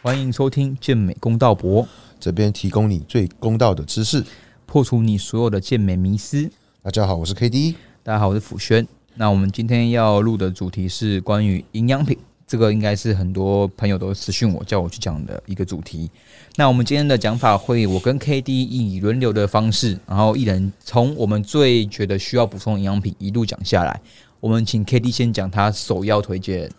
[0.00, 1.86] 欢迎收听健美公道博，
[2.20, 4.24] 这边提供你最公道的知识。
[4.64, 6.48] 破除你所有的健美迷思。
[6.80, 7.74] 大家好，我是 K D。
[8.04, 8.86] 大家好，我是辅轩。
[9.16, 12.16] 那我们今天要录的主题是关于营养品，
[12.46, 16.08] 这个应该是很多朋友都私讯我叫我去讲的一个主题。
[16.54, 24.00] 那我们今天的讲法会，我跟 K D 以轮流的方式，然后一人从我们最觉得需要补充营养品一路讲下来。
[24.38, 26.70] 我们请 K D 先讲他首要推荐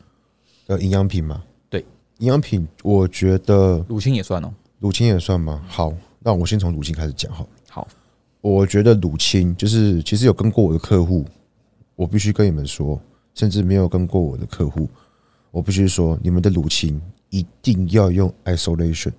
[0.68, 1.44] 的营养品嘛？
[2.20, 4.54] 对，营养品，我觉得乳清也算哦。
[4.80, 5.64] 乳清也算吗？
[5.68, 7.48] 好，那我先从乳清开始讲好。
[7.70, 7.88] 好，
[8.42, 11.26] 我觉得乳清就是其实有跟过我的客户，
[11.96, 13.02] 我必须跟你们说，
[13.34, 14.90] 甚至没有跟过我的客户，
[15.52, 19.14] 我必须说，你们的乳清一定要用 isolation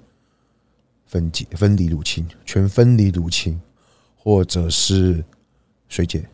[1.07, 3.61] 分解分离乳清，全分离乳清，
[4.17, 5.25] 或者是
[5.89, 6.29] 水解，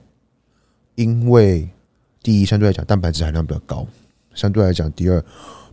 [0.96, 1.68] 因为。
[2.22, 3.86] 第一，相对来讲，蛋白质含量比较高；
[4.34, 5.24] 相对来讲，第二，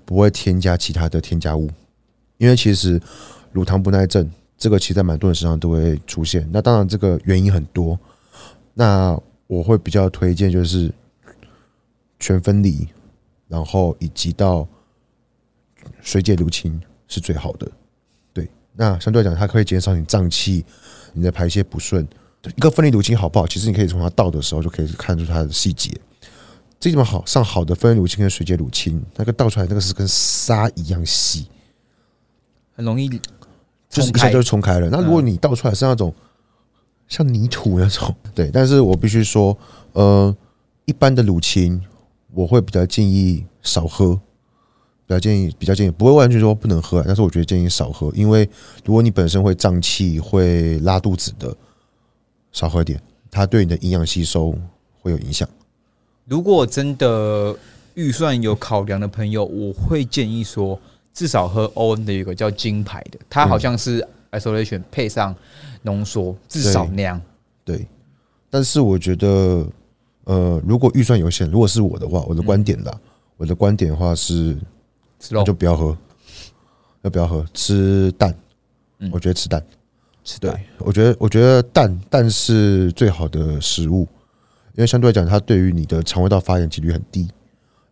[0.05, 1.69] 不会添加其他的添加物。
[2.37, 3.01] 因为其实
[3.51, 6.47] 乳糖不耐症这个，其实在蛮多人身上都会出现。
[6.51, 7.97] 那当然，这个原因很多。
[8.73, 10.91] 那我会比较推荐就是
[12.19, 12.87] 全分离，
[13.47, 14.67] 然后以及到
[16.01, 17.71] 水解乳清是最好的。
[18.33, 20.65] 对，那相对来讲，它可以减少你胀气、
[21.13, 22.07] 你的排泄不顺。
[22.57, 23.47] 一个分离乳清好不好？
[23.47, 25.91] 其实你可以从它倒的时候就可以看出它的细节。
[26.91, 31.47] 这么好上好的分乳清跟水解乳清，那个倒出来那个是跟沙一样细，
[32.75, 33.07] 很容易
[33.89, 34.89] 就是一下就冲开了。
[34.89, 36.13] 那如果你倒出来是那种
[37.07, 38.49] 像泥土那种， 对。
[38.51, 39.57] 但是我必须说，
[39.93, 40.35] 呃，
[40.85, 41.81] 一般的乳清
[42.33, 44.15] 我会比较建议少喝，
[45.05, 48.49] 比较建议比较建议不会完全说不能喝，但是我觉得建议少喝，因为
[48.83, 51.55] 如果你本身会胀气、会拉肚子的，
[52.51, 54.53] 少喝点，它对你的营养吸收
[55.01, 55.47] 会有影响。
[56.25, 57.55] 如果真的
[57.95, 60.79] 预算有考量的朋友，我会建议说，
[61.13, 65.35] 至少喝 ON 的有一个叫金牌的，它好像是 isolation 配上
[65.81, 67.21] 浓缩，至少那样。
[67.65, 67.85] 对，
[68.49, 69.65] 但是我觉得，
[70.23, 72.97] 呃，如果预算有限，如果是我的话，我的观点啦，
[73.37, 74.57] 我的观点的话是，
[75.29, 75.95] 那就不要喝，
[77.01, 77.45] 要不要喝？
[77.53, 78.33] 吃蛋，
[79.11, 79.63] 我觉得吃蛋，
[80.23, 84.07] 吃蛋，我觉得我觉得蛋蛋是最好的食物。
[84.75, 87.29] 因为相对来讲，它对于你的肠胃道发炎几率很低，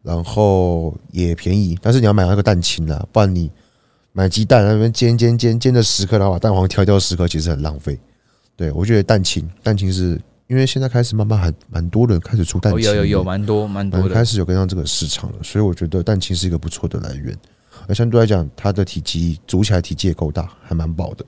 [0.02, 1.78] 然后也便宜。
[1.82, 3.52] 但是你要买那个蛋清啦，不然你
[4.14, 8.00] 买鸡蛋那边煎煎煎煎的十颗，然后把蛋黄挑掉十颗，其实很浪费。
[8.56, 17.38] 对我觉得蛋清，蛋清是因为现在开始慢慢还蛮多人开始出蛋清，有有有蛮多蛮多的开始有跟上这个市场了，所以我觉得蛋清是一个不错的来源。
[17.88, 21.26] 而相对来讲，它的体积煮起来体积也够大，还蛮饱的。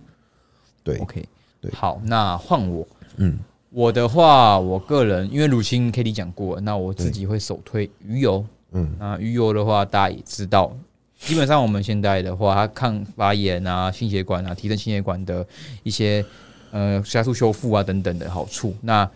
[0.84, 1.24] 对，OK，
[1.62, 2.88] 对，好，那换我，
[3.18, 3.38] 嗯。
[3.76, 8.46] 我的话，我个人因为乳清 K D 讲过，那我自己会首推鱼油。
[8.72, 10.72] 嗯，那鱼油的话，大家也知道，
[11.18, 15.44] 基本上我们现在的话，它抗发炎啊、心血管啊、提升心血管的
[15.82, 16.24] 一些
[16.70, 18.76] 呃加速修复啊等等的好处。
[18.82, 19.10] 那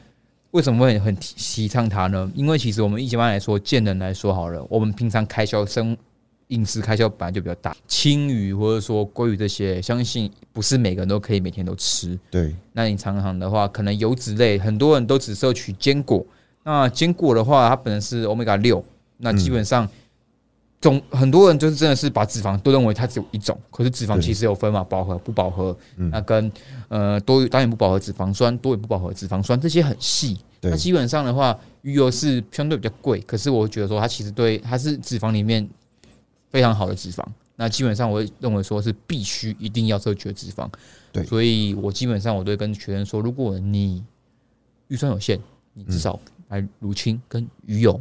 [0.49, 2.31] 为什么会很提倡它呢？
[2.33, 5.95] 因为其实我们一般来说，见人来说好了，我们平常开销生。
[6.49, 12.17] 饮食开销本来就比较大，青鱼或者说鲑鱼这些，相信不是每个人都可以每天都吃。
[12.31, 16.25] 对，那你常常的话，可能油脂类很多人都只摄取坚果。
[16.63, 18.81] 那坚果的话，它本身是欧米伽六，
[19.17, 19.89] 那基本上
[20.79, 26.49] 总很多人就是真的是把脂肪都认为它只有一种，可是脂肪其实有分嘛，饱和不饱和，那跟
[26.87, 30.37] 呃多当然不饱和脂肪酸，多也不饱和脂肪酸这些很细。
[30.61, 35.67] 那基本上的话，鱼油是相对比较贵，可是我觉得说它其实对它是脂肪里面。
[36.49, 37.23] 非常好的脂肪，
[37.55, 40.69] 那基本上我会认为说是必须一定要摄取脂肪，
[41.11, 44.03] 对，所以我基本上我都会跟学生说，如果你
[44.87, 45.39] 预算有限，
[45.73, 47.99] 你至少来乳清跟鱼油，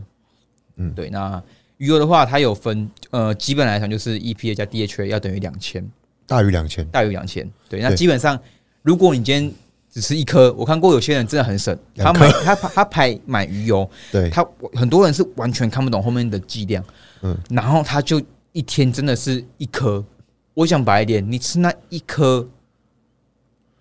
[0.77, 1.43] 嗯，对，那
[1.79, 5.85] 鱼油的话，它有分，呃，基本来讲就是 EPA 加 DHA 要等于两千，
[6.27, 8.39] 大于两千，大于两千，对，那基本上
[8.83, 9.53] 如果你今天
[9.91, 16.85] 只吃一颗，我看过有些人真的很省，他买他他排买鱼油，对他很多人是完全看不懂后面的剂量，
[17.23, 18.23] 嗯，然后他就。
[18.57, 20.03] 一天真的是一颗，
[20.55, 22.49] 我想白一点，你吃那一颗，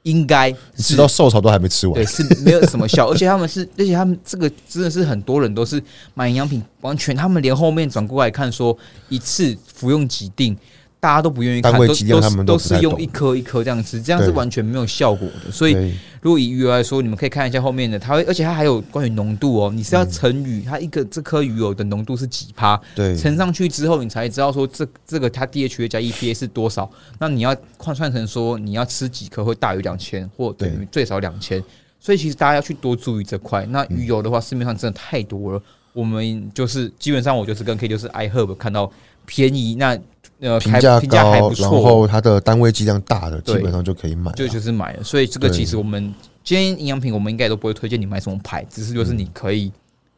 [0.04, 5.81] 应该吃到瘦潮都还没吃完，对，是没有什么效， 而且他们是，而且他们这个真的是很多人都是
[6.13, 8.77] 买营养品，完全他们连后面转过来看说
[9.07, 10.57] 一次服用几锭。
[11.06, 15.52] 大家都不愿意看，都都都是用一颗一颗这样吃，这样是完全没有效果的。
[15.52, 26.90] 所以，如果以鱼油来说，你们可以看一下后面的，它会，而且它还有关于浓度哦，你是要乘以它一个这颗鱼油的浓度是几趴，对，乘上去之后，你才知道说这这个它 DHA 加 EPA 是多少。
[27.19, 31.63] 那你要换算成说你要吃几颗会大于两千，或等于最少两千。
[32.00, 33.63] 所以其实大家要去多注意这块。
[33.68, 35.62] 那鱼油的话，市面上真的太多了，
[35.94, 38.92] 我们就是基本上我就是跟 K 就是 iHerb 看到
[39.28, 39.96] 便宜那。
[40.40, 44.38] 呃评价评价还高，不错，然后它的单位剂量大的，基本上就可以买了。
[44.38, 45.04] 就就是买了。
[45.04, 49.72] 所以这个其实我们今天营养品，我们应该都不会推荐你买什么牌，只是就是你可以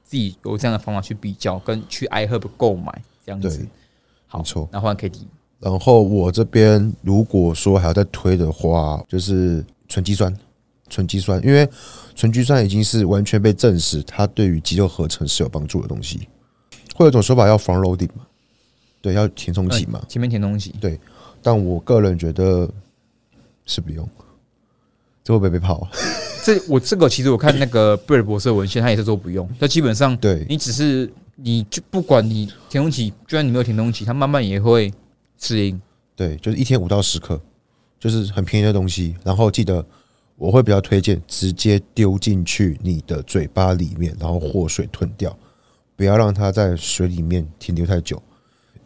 [0.03, 3.65] 自己有这样的方法去比较，跟去 iHerb 购买这样子。
[4.27, 5.27] 好，没错那换 K D，
[5.59, 10.35] 然后我这边如果说还要再推的话，就是纯肌酸，
[10.89, 11.69] 纯肌酸，因为
[12.13, 16.27] 纯肌酸已经是完全被证实，它对于肌肉合成是有帮助的东西。
[16.95, 18.25] 会有一种说法叫 front loading 嘛，
[19.07, 20.75] 对，要填充期嘛，前面填东西，
[21.41, 22.69] 但我个人觉得
[23.65, 24.07] 是不用，
[25.23, 25.89] 这会不会被泡啊？
[26.43, 34.93] 这我这个其实我看那个贝尔博士的文献，他也是说不用，他基本上对你只是你就不管你填充期，就算你没有填充期，它慢慢也会
[35.37, 35.79] 适应。
[36.15, 37.39] 对，就是一天五到十克，
[37.99, 39.15] 就是很便宜的东西。
[39.23, 39.85] 然后记得
[40.35, 45.37] 我会比较推荐直接丢进去你的嘴巴里面，然后和水吞掉，
[45.95, 48.21] 不要让它在水里面停留太久，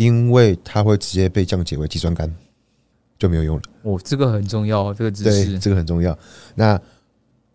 [0.01, 2.27] 因为它会直接被降解为肌酸酐，
[3.19, 3.61] 就没有用了。
[3.83, 5.59] 哦，这个很重要，这个知对，识。
[5.59, 6.17] 这个很重要。
[6.55, 6.79] 那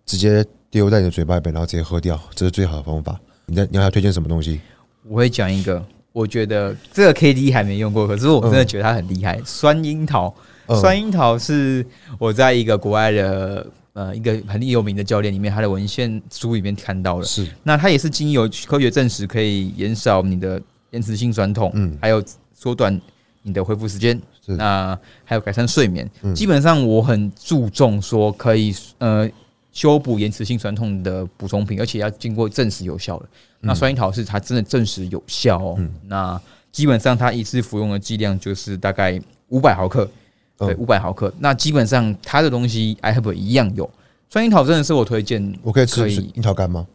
[0.04, 3.18] 直接丢在你的嘴巴里面，然后直接喝掉，这是最好的方法。
[3.46, 4.60] 你在你还要推荐什么东西？
[5.08, 9.40] 我会讲一个，我觉得这个 K D 还没用过，可是我真的觉得它很厉害。
[9.44, 10.32] 酸樱桃，
[10.66, 11.84] 嗯酸樱桃是
[12.16, 17.24] 我在一个国外的呃一个很有名的教练里面，他的文献书里面看到了。
[17.24, 20.62] 是那它也是经由科学证实，可以减少你的
[20.96, 22.98] 延迟性酸痛，嗯还有缩短
[23.42, 26.10] 你的恢复时间，是那还有改善睡眠。
[26.22, 29.28] 嗯基本上我很注重说可以呃
[29.72, 33.26] 修补延迟性酸痛的补充品，而且要经过证实有效的。
[33.60, 35.74] 那酸樱桃是它真的证实有效哦。
[35.78, 36.40] 嗯那
[36.72, 40.08] 基本上它一次服用的剂量就是大概五百毫克，
[40.56, 41.32] 对，嗯五百毫克。
[41.38, 43.88] 那基本上它的东西 i have 一样有。
[44.28, 46.86] 酸樱桃真的是我推荐，我可以吃樱桃干吗？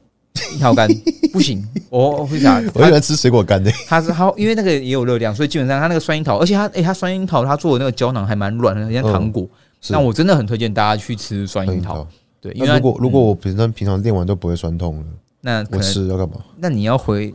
[0.53, 0.87] 樱桃干
[1.31, 2.61] 不行，我会啥？
[2.73, 3.71] 我喜欢 吃水果干的。
[3.87, 9.47] 它是它，因为那个也有热量，所以基本上它那个酸樱桃，而且它诶、它酸樱桃它做的那个胶囊还蛮软的，很像糖果。
[9.81, 12.07] 是那我真的很推荐大家去吃酸樱桃，
[12.39, 15.05] 对，因为如果如果嗯我平常平常练完都不会酸痛了，
[15.41, 16.35] 那可能吃要干嘛？
[16.57, 17.33] 那你要回，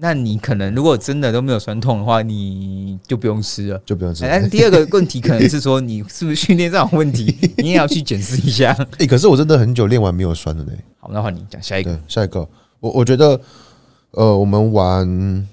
[0.00, 3.82] 那你可能如果真的都没有酸痛的话，你就不用吃了。
[3.84, 4.24] 就不用吃。
[4.24, 8.72] 哎，哎、第二个问题可能是说你是不是训练上有问题， 你也要去检视一下。
[8.98, 10.72] 哎可是我真的很久练完没有酸了呢。
[11.00, 12.00] 好，那换你讲下一个。
[12.06, 12.48] 下一个，
[12.78, 13.40] 我我觉得，
[14.12, 15.48] 呃，我们玩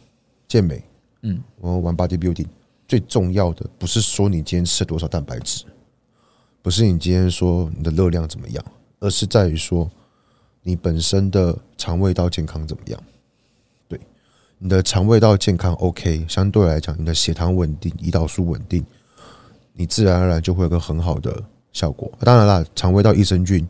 [0.47, 0.83] 健美，
[1.23, 2.45] 嗯，我们玩 bodybuilding，
[2.87, 5.65] 最重要的不是说你今天吃了多少蛋白质，
[6.61, 8.63] 不是你今天说你的热量怎么样，
[8.99, 9.89] 而是在于说
[10.61, 13.03] 你本身的肠胃道健康怎么样。
[14.57, 18.83] 你的肠胃道健康 OK，相对来讲，你的血糖稳定，胰岛素稳定，
[19.73, 21.43] 你自然而然就会有个很好的
[21.73, 22.11] 效果。
[22.19, 23.67] 当然啦，肠胃道益生菌。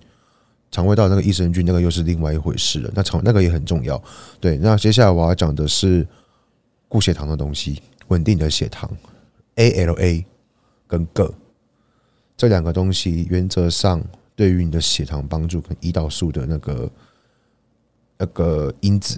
[0.72, 2.92] 肠胃道那个益生菌，那个又是另外一回事了。
[2.94, 4.02] 那肠那个也很重要。
[4.42, 6.06] 对，那接下来我要讲的是
[6.90, 8.90] 固血糖的东西，稳定的血糖
[9.56, 10.26] ，ALA
[10.86, 11.34] 跟铬
[12.36, 14.04] 这两个东西，原则上
[14.36, 16.92] 对于你的血糖帮助跟胰岛素的那个
[18.18, 19.18] 那个因子，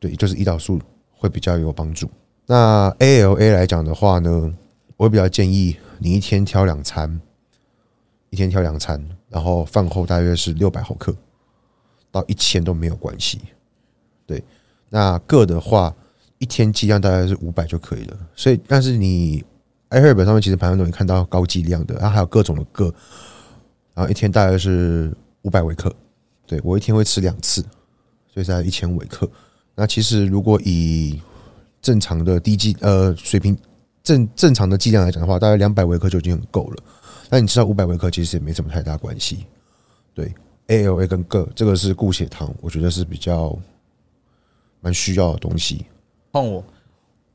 [0.00, 0.80] 对，就是胰岛素
[1.18, 2.08] 会比较有帮助。
[2.46, 4.54] 那 ALA 来讲的话呢，
[4.96, 7.20] 我比较建议你一天挑两餐，
[8.30, 9.06] 一天挑两餐。
[9.30, 11.14] 然后饭后大约是六百毫克
[12.10, 13.38] 到一千都没有关系，
[14.24, 14.42] 对。
[14.88, 15.94] 那铬的话，
[16.38, 18.16] 一天剂量大概是五百就可以了。
[18.34, 19.44] 所以，但是你
[19.90, 22.90] iHerb 上面其实排行都能看到高剂量的，它还有各种的铬，
[23.92, 25.94] 然后一天大概是五百微克。
[26.46, 27.60] 对我一天会吃两次，
[28.32, 29.30] 所以在一千微克。
[29.78, 31.20] 那其实如果以
[31.80, 33.56] 正常的低剂呃水平
[34.02, 36.82] 正正常的剂量来讲的话，大概两百微克就已经很够了。
[37.30, 39.46] 那你吃到五百微克，其实也没什么太大关系。
[40.12, 40.34] 对
[40.66, 43.56] ，ALA 跟铬这个是固血糖，我觉得是比较
[44.80, 45.86] 蛮需要的东西。
[46.32, 46.64] 换我，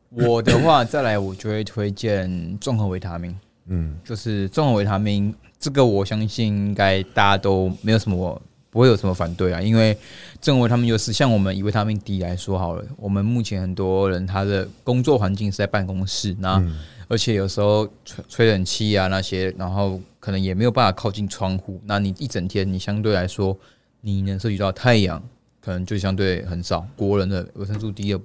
[0.09, 3.33] 我的话再来，我就会推荐综合维他命。
[3.67, 8.41] 嗯，就是综合维他命，这个我相信应该大家都没有什么
[8.73, 9.95] 不会有什么反对啊，因为
[10.41, 16.77] 综合维他们就是像我们以维他命 D 来说好了，我们目前很多人他的工作环境是在办公室，那、嗯
[17.09, 23.55] 而且有时候吹吹冷气啊那些，然后可能也没有办法靠近窗户，那你一整天你相对来说
[24.01, 25.21] 你能摄取到太阳，
[25.61, 26.87] 可能就相对很少。
[26.95, 28.19] 国人的维生素 D 的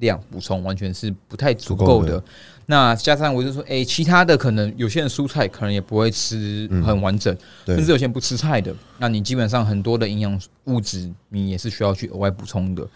[0.00, 2.22] 量补充完全是不太足够的。
[2.66, 12.86] 那加上我就说，诶，其他的可能有些人蔬菜可能也不会吃很完整，对甚至有些人不吃菜的，那你基本上很多的营养物质你也是需要去额外补充的。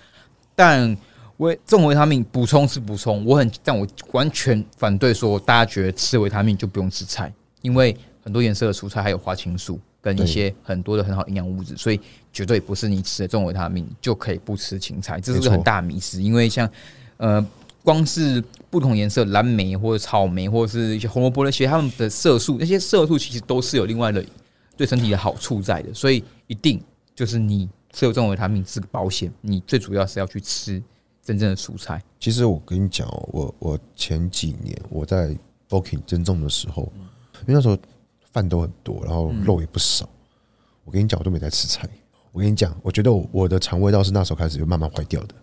[0.54, 0.96] 但
[1.38, 11.98] 维这种维他命补充是补充，我很但我完全反对说大家觉得吃维他命就不用吃菜，因为很多颜色的蔬菜还有花青素跟一些很多的很好营养物质，所以
[12.30, 16.22] 绝对不是你吃了这种维他命就可以不吃芹菜，这是很大的迷失。
[16.22, 16.70] 因为像
[17.16, 17.44] 呃，
[17.82, 24.22] 光是不同颜色蓝莓或者草莓或者是一些红萝卜那些，它们的色素那些色素其实都是有另外的
[24.76, 26.78] 对身体的好处在的，所以一定
[27.14, 30.82] 就是你吃有这种维他命是个保险，你最主要是要去吃
[31.24, 32.02] 真正的蔬菜。
[32.20, 35.34] 其实我跟你讲哦，我我前几年我在
[35.66, 36.92] booking 增重的时候，
[37.46, 37.78] 因为那时候
[38.34, 40.06] 饭都很多，然后肉也不少，
[40.84, 41.88] 我跟你讲，我都没在吃菜。
[42.32, 45.34] 我跟你讲，我觉得我我的肠胃道是那时候开始就慢慢坏掉的。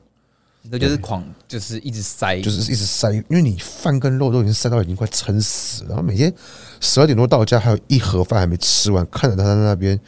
[0.64, 6.32] 那就是狂，就是一直塞，就是一直塞，因为你饭跟肉都已经塞到已经快撑死，然后每天
[6.80, 10.00] 十二点多到家，还有一盒饭还没吃完，看着他在那边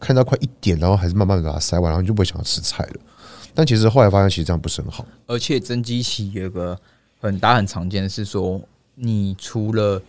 [0.00, 3.00] 看到快一点，然后还是慢慢的把它塞完，然后你就不会想要吃菜了。
[3.54, 5.06] 但其实后来发现，其实这样不是很好。
[5.26, 6.76] 而且增肌期有个
[7.20, 8.60] 很大很常见的是说，
[8.94, 10.02] 你除了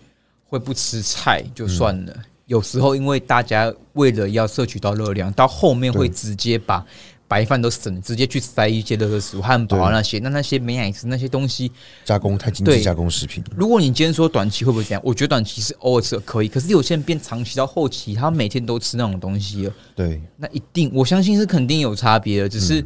[0.52, 2.14] 会不吃菜就算了，
[2.46, 6.86] 有时候因为大家为了要摄取到热量，到后面会直接把。
[7.30, 11.72] 白饭都省，直接去塞一些热热食物、汉堡啊那些，那那些美奶滋那些东西
[12.04, 13.42] 加工太精致加工食品。
[13.56, 15.02] 如果你今天说短期会不会这样？
[15.02, 19.74] 我觉得短期是偶尔吃可以，可是有些人变长期到后期，他每天都吃那种东西了。
[19.96, 22.50] 对，那一定我相信是肯定有差别的。
[22.50, 22.84] 只是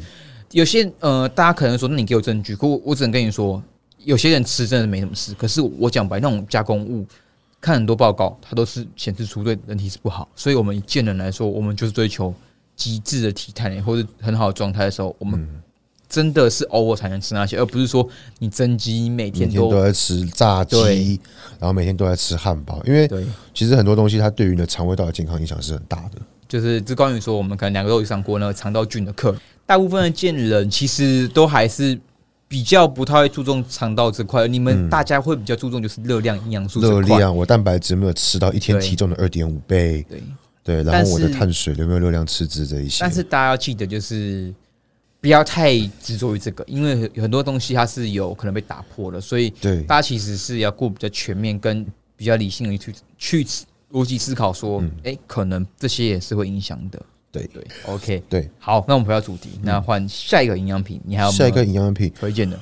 [0.52, 3.60] 有些呃，大家可能说，那你给我证据，可我我只能跟你说，
[4.04, 5.34] 有些人吃真的没什么事。
[5.34, 7.04] 可是我讲白，那种加工物，
[7.66, 10.28] 看很多报告，它都是显示出对人体是不好。
[10.36, 12.34] 所以我们见人来说，我们就是追求。
[12.78, 15.48] 极致的体态或者很好的状态的时候，我们
[16.10, 18.06] 真的是偶尔才能吃那些，而不是说
[18.40, 21.18] 你增肌，你每天都在吃炸鸡，
[21.58, 22.82] 然后每天都在吃汉堡。
[22.86, 23.10] 因为
[23.54, 26.22] 其实很多东西它对于你的肠胃道的健康影响是很大的。
[26.50, 29.34] 就是这关于说，我们可能两个都有上过那个肠道菌的课，
[29.66, 31.98] 大部分的健人其实都还是
[32.48, 34.48] 比较不太会注重肠道这块。
[34.48, 36.82] 你们大家会比较注重就是热量、营养素。
[36.82, 40.06] 热量，我蛋白质没有吃到一天体重的二点五倍。
[40.10, 40.22] 对。
[40.64, 42.98] 对，然后我的碳水有没有热量赤字这一些？
[43.00, 44.52] 但是大家要记得，就是
[45.22, 51.86] 不要太执着于这个，因为很多东西它是有可能被打破的，所以对大家其实是要过比较全面跟
[52.18, 53.48] 比较理性的去去
[53.92, 57.00] 逻辑思考，说，哎，可能这些也是会影响的。
[57.39, 62.60] 对对，OK，对，好，那我们回到主题，那换下一个营养品，你还有下一个营养品推荐的？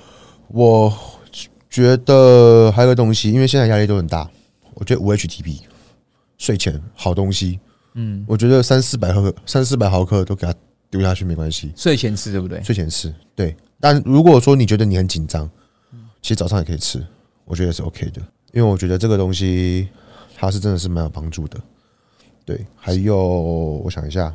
[0.47, 0.91] 我
[1.69, 4.29] 觉得还有个东西，因为现在压力都很大，
[4.73, 5.59] 我觉得五 HTP
[6.37, 7.59] 睡前好东西。
[7.95, 10.53] 嗯，我觉得三四百克、三四百毫克都给它
[10.89, 11.71] 丢下去没关系。
[11.75, 12.61] 睡前吃对不对？
[12.63, 13.55] 睡前吃对。
[13.79, 15.49] 但如果说你觉得你很紧张，
[16.21, 17.05] 其实早上也可以吃，
[17.45, 18.21] 我觉得是 OK 的。
[18.51, 19.87] 因为我觉得这个东西
[20.35, 21.59] 它是真的是蛮有帮助的。
[22.45, 24.33] 对，还有我想一下，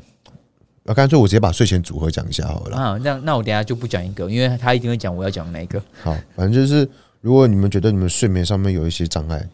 [0.88, 2.76] 啊，干脆我直接把睡前组合讲一下好了。
[2.76, 5.78] 啊，那那我等下就不讲一个，因为他一定会讲我要讲哪一个。
[6.02, 6.88] 好，反正就是
[7.20, 9.46] 如果你们觉得你们睡眠上面有一些障碍，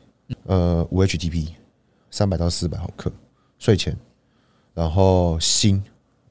[0.47, 1.49] 呃，五 HTP
[2.09, 3.11] 三百到四百毫克。
[3.59, 3.97] 睡前，
[4.75, 5.83] 然后锌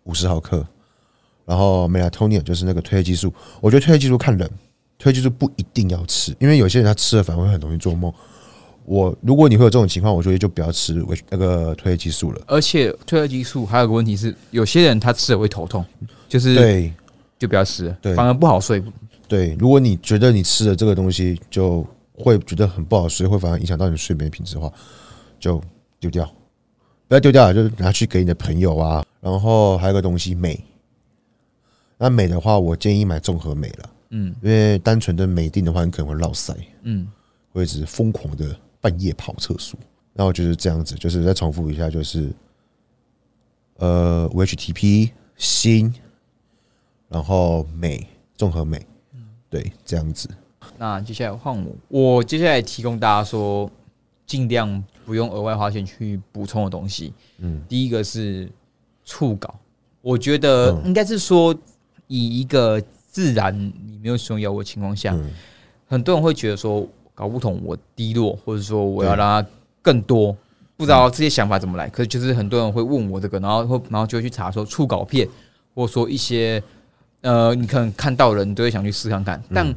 [0.04, 0.66] 五十毫克，
[1.46, 3.34] 然后 melatonin 就是那个褪黑激素。
[3.60, 4.48] 我觉得褪黑激素看人，
[5.00, 8.14] 褪黑激素不一定要吃，因为有些人他吃了反而会很容易做梦。
[8.86, 12.42] 我如果你会有这种情况，我觉得就不要吃维那个褪黑激素了。
[12.48, 15.86] 而且褪黑激素还有个问题是，有些人他吃了会头痛，
[16.28, 16.94] 就是对，
[17.40, 18.84] 就不要吃，对，反而不好睡。
[19.28, 24.72] 对，如果你觉得你吃了这个东西就会觉得很不好睡，会反而影响到你睡眠品质的话，
[25.40, 25.62] 就
[26.00, 26.30] 丢掉。
[27.08, 29.06] 不要丢掉，就拿去给你的朋友啊。
[29.22, 30.60] 然后还有个东西镁，
[31.98, 33.90] 那镁的话，我建议买综合镁了。
[34.10, 36.54] 嗯，因为单纯的镁定的话，你可能会落腮。
[36.84, 37.08] 嗯，
[37.52, 39.80] 会一直疯狂的半夜跑厕所。
[40.14, 42.30] 然后就是这样子，就是再重复一下，就是
[43.78, 45.92] 呃，V H T P 锌，
[47.08, 48.86] 然后镁，综合镁。
[49.50, 50.30] 对，这样子。
[50.78, 53.72] 那接下来换我，我接下来提供大家说，
[54.28, 54.84] 尽量。
[55.06, 58.50] 不用额外花钱去补充的东西，嗯，第一个是
[59.04, 59.54] 触稿，
[60.00, 61.54] 我觉得应该是说，
[62.08, 63.54] 以一个自然
[63.86, 65.14] 你没有使用药物的情况下，
[65.86, 69.50] 很多人会觉得说搞不懂我低落，或者说我要让它
[69.82, 70.36] 更多，
[70.78, 71.88] 不知道这些想法怎么来。
[71.90, 75.28] 可是就是很多人会问我这个，然后会然后就会去查说醋稿片，
[75.76, 76.62] 或者说一些
[77.22, 79.42] 呃，你可能看到人都会想去试看看。
[79.54, 79.74] 但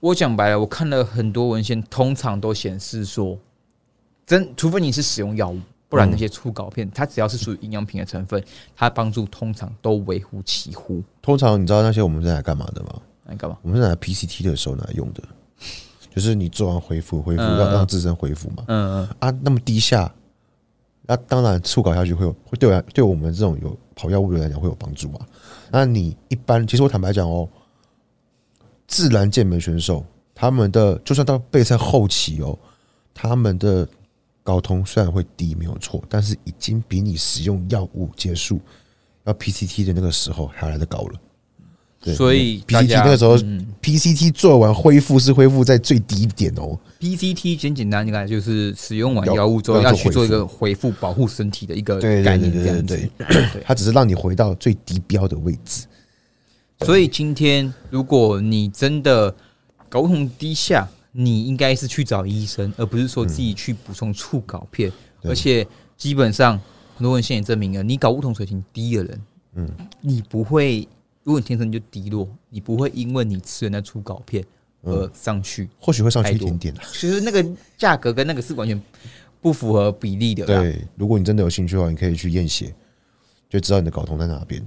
[0.00, 3.36] 我讲白了，我看了很多文献，通常都显示说。
[4.26, 5.58] 真，除非你是使用药物，
[5.88, 8.44] 不然那些粗稿片，它只要是属于营养品的成分，
[8.76, 11.02] 它帮助通常都微乎其乎。
[11.22, 13.00] 通常你知道那些我们是来干嘛的吗？
[13.24, 13.56] 来干嘛？
[13.62, 15.22] 我们是拿 PCT 的时候拿来用的，
[16.14, 18.64] 就是你做完恢复，恢复让让自身恢复嘛。
[18.68, 19.08] 嗯嗯。
[19.18, 20.12] 啊，那么低下，
[21.02, 25.20] 那当然粗稿下去会有，会对我对我们这种有跑药物的来讲会有帮助嘛。
[25.70, 27.48] 那你一般，其实我坦白讲哦，
[28.86, 32.58] 自然健美选手他们的，就算到备赛后期哦，
[33.14, 33.88] 他们的。
[34.44, 38.58] 睾酮虽然会低没有错，但是已经比你使用药物结束
[39.24, 41.20] 要 PCT 的那个时候还要来的高了。
[42.00, 43.36] 所以 PCT 那个时候
[43.82, 46.78] ，PCT 做完恢复是恢复在最低点哦。
[47.00, 52.96] PCT 简简单，你看就是使用完药物之后要去做一个恢复，保护身体的一个概念，这样子。
[53.18, 55.86] 对，它只是让你回到最低标的位置。
[56.82, 59.34] 所以今天如果你真的
[59.90, 64.90] 睾酮低下，你应该是去找医生，而不是说自己去补充促睾片。
[65.24, 66.58] 而且基本上
[66.96, 69.20] 很多人现也证明了，你睾酮水平低的人，
[69.56, 69.68] 嗯，
[70.00, 70.86] 你不会。
[71.24, 74.42] 如果你天生就低落，你不会因为你吃了那出稿片
[74.82, 77.44] 而上去，或许会上去一点点其实那个
[77.76, 78.80] 价格跟那个是完全
[79.40, 80.46] 不符合比例的。
[80.46, 82.74] 对，如果你真的有兴趣的话，你可以去验血，
[83.50, 84.64] 就知道你的睾酮在哪边。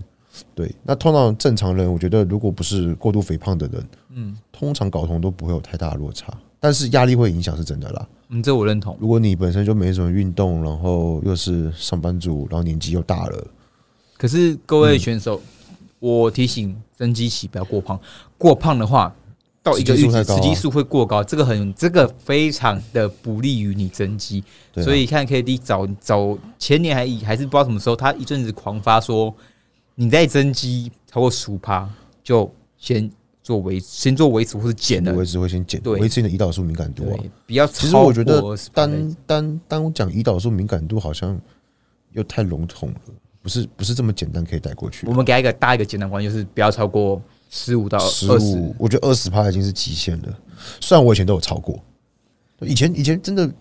[0.53, 8.07] 对，那通常正常人，我觉得如果不是过度肥胖的人，嗯，通常睾酮都不会有太大的落差，但是压力会影响是真的啦。
[8.29, 8.95] 嗯，这我认同。
[8.99, 13.47] 如果你本身就没什么运动，然后又是上班族，然后年纪又大了，
[14.17, 15.41] 可是各位选手。
[16.01, 17.99] 我提醒增肌期不要过胖，
[18.35, 19.15] 过胖的话，
[19.61, 24.43] 到一个阈值，雌激素会过高，这个很，这个非常的不利于你增肌。
[24.77, 29.31] 所以看 K D 早早前年还还是不知道什么时候，他一阵子狂发说，
[29.93, 31.87] 你在增肌超过十五趴，
[32.23, 33.07] 就先
[33.43, 37.13] 做维先做维持或者减的维持会先减，维持你的胰岛素敏感度啊。
[37.45, 38.41] 比较其实我觉得
[38.73, 41.39] 单单单讲胰岛素敏感度好像
[42.13, 42.95] 又太笼统了。
[43.41, 45.07] 不是不是这么简单可以带过去。
[45.07, 48.75] 我们给他一个大一个简单观念，就是不要超过十五到十五。
[48.77, 50.39] 我觉得二十趴已经是极限了。
[50.79, 51.79] 虽然我以前都有超过，
[52.59, 53.51] 以前以前真的，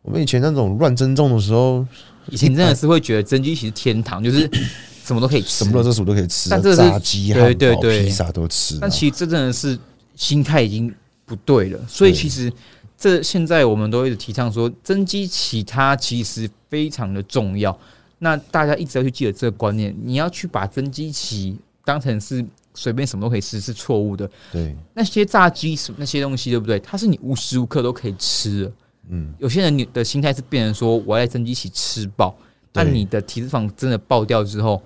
[0.00, 1.86] 我们以前那种乱增重的时候，
[2.30, 4.50] 以前真的是会觉得增肌其实天堂，就是
[5.04, 8.78] 什么都可以吃，什么热食都可以吃，但这炸鸡、对对对，披萨都吃。
[8.80, 9.78] 但其实这真的是
[10.14, 10.94] 心态已经
[11.26, 11.78] 不对了。
[11.86, 12.50] 所以其实
[12.96, 17.78] 这现在我们都一直提倡说，增肌其他其实非常的重要。
[18.18, 22.44] 那大家一直要去记得这个观念，你要去把增肌期当成是
[22.74, 24.28] 随便什么都可以吃，是错误的。
[24.52, 26.78] 对，那些炸鸡什那些东西，对不对？
[26.80, 28.72] 它是你无时无刻都可以吃的。
[29.10, 32.36] 嗯，有些人你的心态是变成说，我要在增肌期吃饱，
[32.72, 34.82] 但你的体脂肪真的爆掉之后，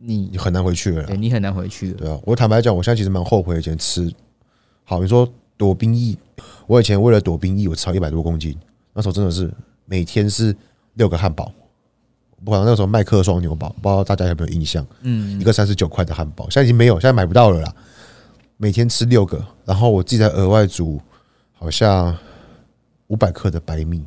[0.00, 1.04] 你你很难回去了。
[1.04, 1.94] 对，你很难回去的。
[1.98, 4.10] 对啊，我坦白讲，我现在其实蛮后悔以前吃。
[4.84, 6.16] 好，你说躲兵役，
[6.66, 8.56] 我以前为了躲兵役，我吃一百多公斤，
[8.94, 9.52] 那时候真的是
[9.84, 10.56] 每天是
[10.94, 11.52] 六个汉堡。
[12.44, 14.86] 不管那时候麦克双牛堡，不知道大家有没有印象？
[15.00, 17.74] 嗯，一个三十九块的汉堡，现在已经没有，现在买不到了啦。
[18.58, 21.00] 每天吃六个，然后我自己再额外煮，
[21.54, 22.16] 好像
[23.08, 24.04] 五百克的白米，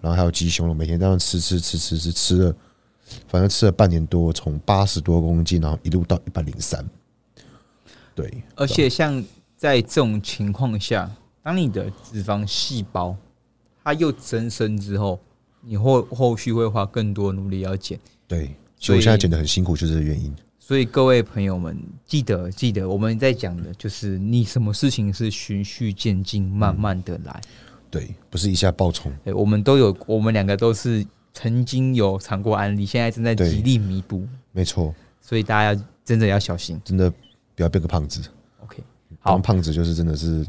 [0.00, 2.54] 然后还有鸡胸肉，每天这样吃吃吃吃吃吃了，
[3.26, 6.86] 反正吃了半年多，从八十多公斤，然后一路到一百零三。
[8.14, 9.24] 对，而且像
[9.56, 11.10] 在这种情况下，
[11.42, 13.16] 当你的脂肪细胞
[13.82, 15.18] 它又增生之后。
[15.60, 20.34] 你后后续会花更多努力要减，对，所以我现在减的很辛苦，就是这个原因。
[20.58, 27.40] 所以各位朋友们，记得记得我们在讲的就是你什么事情是循序渐进，慢慢的来，
[27.88, 29.12] 对，不是一下爆冲。
[29.24, 34.92] 对，我们都有，我们两个都是曾经有尝过安利，现在正在极力弥补，没错。
[35.20, 37.08] 所以大家真的要小心，真的
[37.54, 38.20] 不要变个胖子。
[38.64, 38.82] OK，
[39.20, 40.44] 好，胖子就是真的是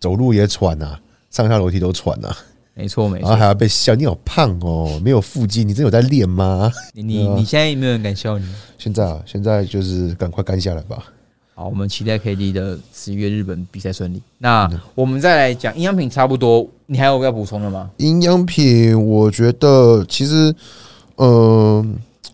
[0.00, 2.34] 走路也喘呐，上下楼梯都喘呐。
[2.74, 6.72] 没错，没错，然后还要被笑，你好胖哦，没有腹肌，你真有在练吗？
[6.94, 8.46] 你你你现在有没有人敢笑你？
[8.78, 11.04] 现在啊，现在就是赶快干下来吧。
[11.54, 14.22] 好，我们期待 K D 的十一月日本比赛顺利。
[14.38, 17.90] 那我们再来讲营养品，差不多，你还有要补充的吗？
[17.98, 20.52] 营养品，我觉得其实，
[21.16, 21.84] 呃，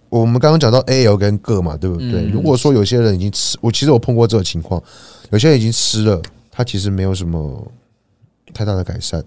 [0.09, 2.25] 我们刚刚讲到 A L 跟铬嘛，对不对？
[2.27, 4.81] 如果说有些人已经吃，我其实我碰过这个情况，
[5.31, 6.23] 有些人已经吃了，
[6.53, 7.67] 他其实没有什么
[8.55, 9.23] 太大的改善。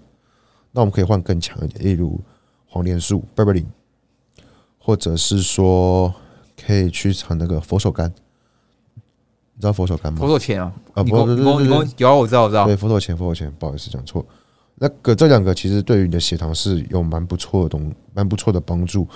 [0.72, 2.20] 那我们可以换更强一点，例如
[2.66, 3.66] 黄连素 （berberine），
[4.78, 6.12] 或者是说
[6.64, 8.10] 可以去尝那个佛手柑。
[9.54, 10.16] 你知道佛手柑吗？
[10.16, 10.72] 佛手钱啊？
[10.94, 11.44] 啊，不，对对对，
[11.98, 12.64] 有我知道，我知道。
[12.66, 14.24] 对，佛手钱，佛手钱，不好意思讲错。
[14.76, 19.06] 那个这两个其实对于你的血糖是有蛮不错的东，蛮不错的帮助。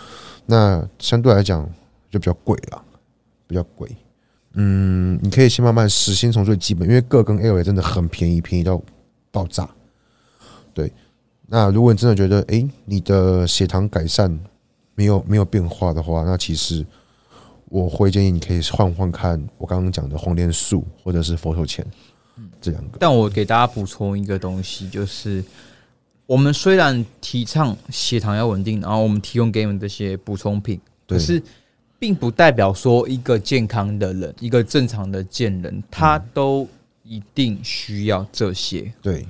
[0.45, 1.67] 那相对来讲
[2.11, 2.85] 就比较贵了，
[3.47, 3.91] 比较贵。
[4.53, 8.81] 嗯，你可以先慢慢试，先从最基本，因为铬跟 L 也真的很便宜，便宜到
[9.33, 9.69] 爆炸。
[10.75, 10.93] 对。
[11.49, 14.39] 那如果你真的觉得，哎，你的血糖改善
[14.95, 16.85] 没有没有变化的话，那其实
[17.69, 21.87] 我会建议你可以换换看我刚刚讲的黄连素或者是佛手钱，
[22.61, 22.99] 这两个。
[22.99, 25.45] 但我给大家补充一个东西，就是
[26.27, 31.41] 我们虽然提倡血糖要稳定，然后我们提供给你们这些补充品，可是
[31.99, 36.67] 并不代表说一个健康的人，一个正常的健人，他都
[37.05, 38.93] 一定需要这些。
[39.01, 39.25] 对，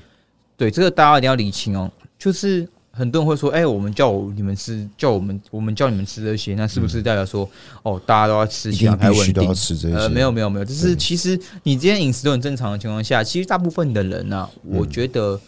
[0.56, 1.90] 对，这个大家一定要理清哦。
[2.18, 7.46] 就是很多人会说，哎，我们叫我你们吃，叫我们我们叫你们吃这些，那是不是代表说，
[7.82, 9.54] 哦，大家都要吃起来才稳定？
[9.94, 15.38] 呃，没有没有没有，就是其实你今天饮食都很正常的情况下，其实大部分的人呢，我觉得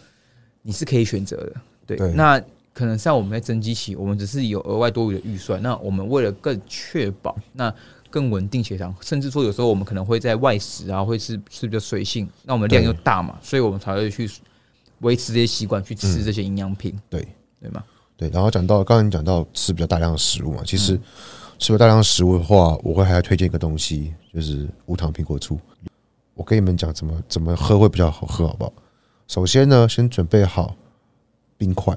[0.61, 1.53] 你是可以选择的。
[1.97, 2.39] 对，那
[2.75, 7.75] 可能像我们在增肌期，我们只是有额外多余的预算，那我们为了更确保那
[8.11, 14.31] 更稳定协调，甚至说有时候我们可能会在外食啊，会是是比较随性，那我们量又大嘛，所以我们才会去。
[15.01, 17.27] 维持这些习惯去吃这些营养品，对
[17.61, 17.83] 对吗？
[18.17, 18.29] 对。
[18.31, 20.99] 然后讲到刚才你讲到吃比较大量的食物嘛，其实
[21.59, 25.59] 吃了大量食物的话，我会还要推荐一个东西，就是无糖苹果醋。
[26.35, 28.73] 我跟你们讲怎么怎么喝会比较好喝，好不好？
[29.27, 30.75] 首先呢，先准备好
[31.57, 31.97] 冰块，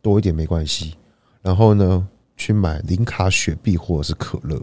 [0.00, 0.96] 多一点没关系。
[1.42, 4.60] 然后呢，去买零卡雪碧或者是可乐。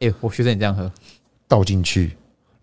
[0.00, 0.90] 哎，我学着你这样喝，
[1.48, 2.16] 倒进去。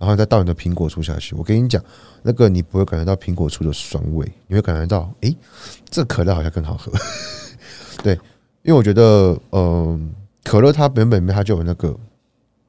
[0.04, 1.82] 然后再倒你的苹果醋下去，我跟你讲，
[2.24, 5.34] 那个你不会感觉到苹果醋的酸味，你会感觉到，哎，
[5.90, 6.92] 这可乐好像更好喝。
[8.04, 8.14] 对，
[8.64, 10.14] 因为我觉得，嗯，
[10.44, 11.98] 可乐它本本它就有那个，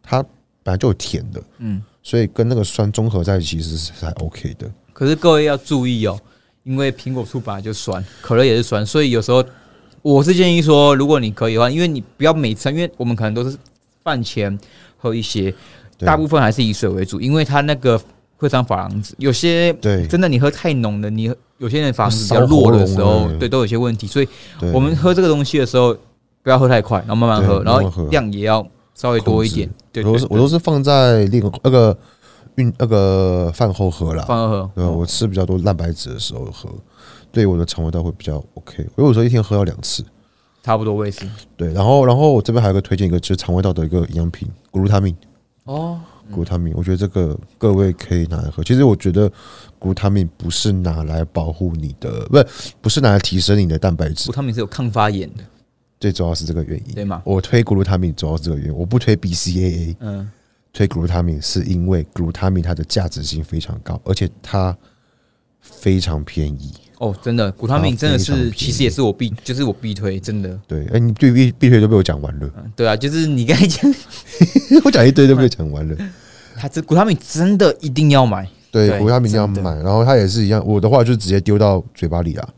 [0.01, 0.23] 它
[0.63, 4.71] 本来就有甜的，嗯，所以跟那个酸综合在一起其实是还 OK 的。
[4.93, 6.17] 可是各位要注意哦，
[6.63, 9.45] 因为苹果醋本来就酸，可乐也是酸，所以有时候
[10.03, 13.59] 我是建议说，如果你可以的话，因为你不要每餐，因为我们可能都是
[14.05, 14.57] 饭前
[14.97, 15.53] 喝一些。
[15.99, 18.01] 大部分还是以水为主，因为它那个
[18.37, 19.15] 会伤珐琅质。
[19.19, 24.07] 有些对真的你喝太浓了，你有些人珐琅质比较弱的时候，对都有些问题。
[24.07, 24.29] 所以
[24.73, 25.97] 我们喝这个东西的时候，
[26.43, 29.71] 不要喝太快，然后慢慢喝，然后量也要稍微多一点。
[29.93, 31.97] 对，我是我都是放在另那个
[32.57, 34.71] 运那个饭后喝啦，饭后喝。
[34.75, 36.69] 对，我吃比较多蛋白质的时候喝，
[37.31, 38.87] 对我的肠胃道会比较 OK。
[38.97, 40.05] 我有时候一天喝要两次，
[40.63, 41.27] 差不多位置。
[41.57, 45.15] 对，然后然后我这边还有个推荐一个就是肠胃道的一个营养品，谷氨他命。
[45.65, 46.01] 哦，
[46.31, 48.63] 谷他命，我觉得这个各位可以拿来喝。
[48.63, 49.31] 其实我觉得
[49.79, 52.47] 谷他命不是拿来保护你的，不是
[52.83, 54.27] 不是拿来提升你的蛋白质。
[54.27, 55.43] 谷他命是有抗发炎的，
[55.99, 57.23] 最主要是这个原因，对吗？
[57.25, 59.97] 我推谷他命主要是这个原因，我不推 BCAA。
[60.01, 60.31] 嗯，
[60.73, 64.77] 推谷他命是因为谷他命它的价值性非常高，而且它
[65.61, 66.75] 非常便宜。
[66.99, 70.59] 哦，真的，谷他命真的是，其实也是我必，就是我必推，真的。
[70.67, 72.49] 对，哎，你对必必推都被我讲完了。
[72.77, 73.95] 对啊，就是你刚才讲，
[74.85, 75.97] 我讲一堆都被讲完了。
[76.57, 79.75] 他这谷他命真的一定要买，对，谷他命一定要买。
[79.83, 82.49] 然后它也是一样，我的话就直接丢到嘴巴里啊。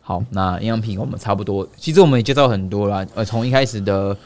[0.00, 3.06] 好，那营养品我们差不多，其实我们也介绍很多了。
[3.14, 4.16] 呃，从一开始的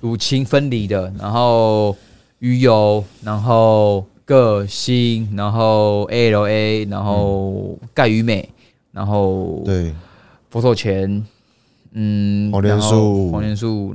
[0.00, 1.96] 乳清分离的，然后
[2.40, 8.48] 鱼油，然后个锌，然后 ALA，然后钙与镁。
[8.94, 9.92] 然后对，
[10.50, 11.26] 佛手钱，
[11.92, 13.94] 嗯，黄连素，黄连素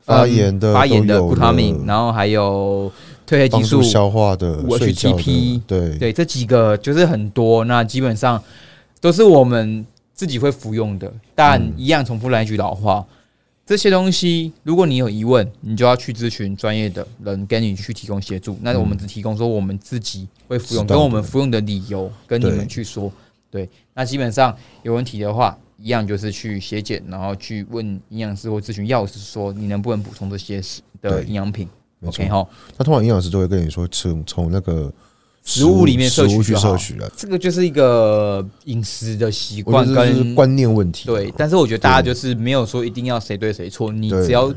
[0.00, 2.90] 发炎的发炎的谷他命，然后还有
[3.26, 8.40] 褪黑激素消化的，HTP，对对，这几个就是很多，那基本上
[9.00, 13.04] 都是我们自己会服用的，但一样重复来一句老话。
[13.66, 18.56] 这些东西，如果你有疑问，你就要去咨询专业的人，跟你去提供协助。
[18.62, 23.10] 那我们只提供说我们自己会服用，跟我们服用的理由跟你们去说。
[23.56, 30.60] 对，那基本上有问题的话，一样就是去血检，然后去问营养师或咨询药师，说你能不能补充这些
[31.00, 31.66] 的营养品。
[32.04, 34.92] OK 哈，那通常营养师都会跟你说，从从那个
[35.42, 37.10] 食物里面摄取摄取了。
[37.16, 41.06] 这个就是一个饮食的习惯跟观念问题。
[41.06, 44.52] 对，但是我觉得大家就是没有说一定要谁对谁错，你只要。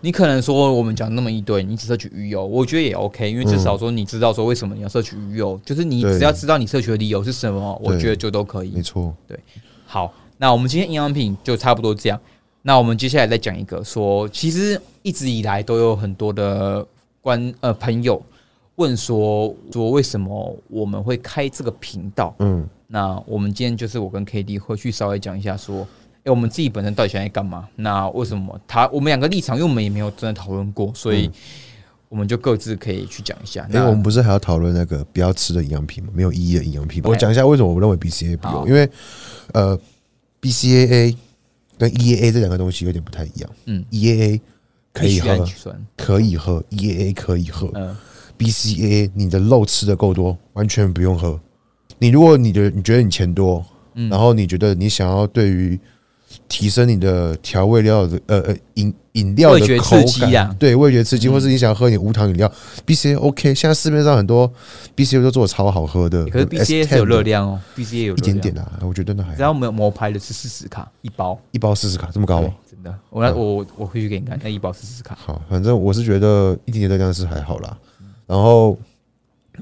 [0.00, 8.70] 你可能说我们讲那么一堆，你只摄取鱼油，我觉得也 OK，因为至少说你知道说为什么你要摄取鱼油，就是你只要知道你摄取的理由是什么，我觉得就都可以。
[8.70, 9.38] 没错，对。
[9.86, 12.20] 好，那我们今天营养品就差不多这样。
[12.62, 16.86] 那我们接下来再讲一个，说其实一直以来都有很多的
[17.20, 18.22] 观呃朋友
[18.76, 22.34] 问说说为什么我们会开这个频道？
[22.38, 25.86] 嗯，那我们今天就是我跟 K D 会去稍微讲一下说。
[26.30, 27.68] 我们自己本身到底想在干嘛？
[27.76, 31.30] 那为什么他我们两个立场，因为我们也没有真的讨论过，所以
[32.08, 33.66] 我们就各自可以去讲一下。
[33.72, 36.10] 因为我们不是还要讨论那个不要吃的营养品吗？
[36.14, 37.02] 没有意义的营养品。
[37.04, 38.88] 我讲一下为什么我认为 BCA 不用，因为
[39.52, 39.78] 呃
[40.40, 41.16] ，BCAA
[41.76, 43.50] 跟 EAA 这两个东西有点不太一样。
[43.66, 44.40] 嗯，EAA
[44.92, 45.46] 可以喝，
[45.96, 47.70] 可以喝，EAA 可以喝。
[47.74, 47.96] 嗯
[48.38, 51.38] ，BCAA 你的肉吃的够多，完全不用喝。
[51.98, 53.64] 你如果你的你觉得你钱多，
[53.94, 55.78] 然后你觉得你想要对于
[56.48, 59.96] 提升你的调味料的呃呃饮饮料的口
[60.30, 62.50] 感，对味觉刺激，或是你想喝点无糖饮料
[62.84, 63.54] ，B C A OK。
[63.54, 64.50] 现在市面上很多
[64.94, 69.34] B C A 都做的超好喝的，可是 B C A 有热量哦，B C A 有一点点啊，我觉得那还。
[69.34, 72.94] 只要没有魔牌的是四十卡一包，一包四十卡这么高哦，真的。
[73.10, 75.16] 我来我我回去给你看，那一包四十卡。
[75.20, 77.76] 好，反正我是觉得一点点热量是还好啦。
[78.26, 78.78] 然后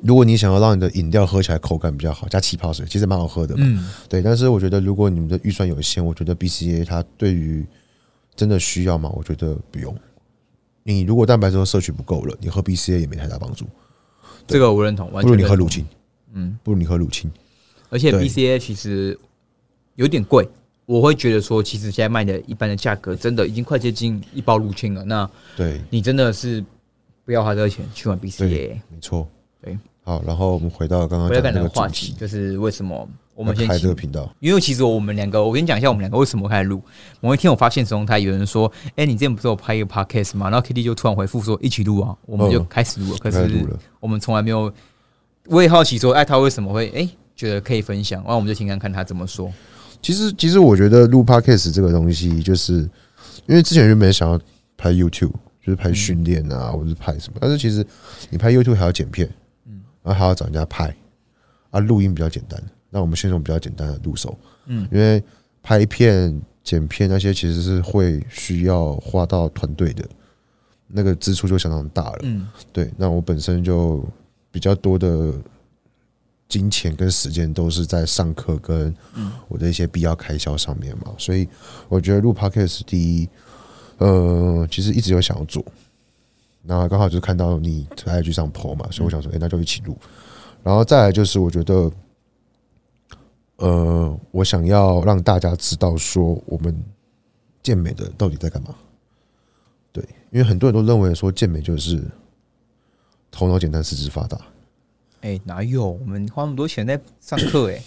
[0.03, 3.55] 如果你想要让你的饮料喝起来口感比较好，加气泡水，其实蛮好喝的。
[3.59, 4.23] 嗯，对。
[4.23, 7.67] 但是我觉得，如果你们的预算有限，我觉得 BCA 它对于
[8.35, 9.11] 真的需要吗？
[9.15, 9.97] 我觉得不用。
[10.83, 13.67] 你如果蛋白质摄取不够了，你喝 BCA 也没太大帮助。
[14.47, 15.85] 这个我认同，不如你喝乳清。
[16.33, 17.31] 嗯，不如你喝乳清。
[17.89, 19.19] 而且 BCA 其实
[19.95, 20.49] 有点贵，
[20.85, 25.03] 我会觉得说，其实现在卖的一般的价格，真的已经快接近一包乳清了。
[25.05, 26.65] 那对你真的是
[27.25, 29.27] 不要花这个钱去买 BCA，没错。
[29.63, 34.33] 对，好，然后我们回到刚刚讲的那个话题，就是为什么我们先开这个频道？
[34.41, 36.81] 因为其实我们两个，我跟你讲一下，我们两个为什么开始录。
[37.21, 43.19] 某一天我发现中台有人说：“哎，你之前不是有拍一个 podcast 吗？”然后 Kitty 就突然回复说：“一起录啊！”我们就开始录了。
[43.19, 43.67] 可是
[43.99, 44.73] 我们从来没有，
[45.47, 49.53] 我也好奇说：“哎，他为什么会哎觉得可以分享？”然后我们就听看看他怎么说。
[50.01, 52.89] 其实，其实我觉得录 podcast 这个东西，就是
[53.47, 54.41] 因为之前原本想要
[54.77, 55.33] 拍 YouTube，
[55.65, 57.85] 就是拍训练啊，或者是拍什么，但是其实
[58.31, 59.29] 你拍 YouTube 还要剪片。
[60.07, 60.95] 然后还要找人家拍，
[61.71, 65.21] 啊，录音比较简单，那我们先从比较简单的入手，嗯，因为
[65.65, 70.09] 拍片、剪片那些其实是会需要花到团队的，
[70.87, 74.09] 那个支出就相当大了，嗯，对，那我本身就
[74.53, 75.35] 比较多的
[76.49, 78.95] 金钱跟时间都是在上课跟
[79.49, 81.49] 我的一些必要开销上面嘛，所以
[81.89, 83.29] 我觉得录 podcast 第一，
[83.99, 85.65] 呃，其实一直有想要做。
[86.67, 89.97] 然后刚好就是看到你在 IG 上 po 嘛，所以我想说，哎，那就一起录。
[90.63, 91.91] 然后再来就是，我觉得，
[93.57, 96.77] 呃，我想要让大家知道说，我们
[97.63, 98.75] 健美的到底在干嘛。
[99.93, 102.03] 对，因为很多人都认为说健美就是
[103.31, 104.37] 头脑简单、四肢发达。
[105.21, 105.91] 哎，哪有？
[105.91, 107.81] 我们花那么多钱在上课，哎。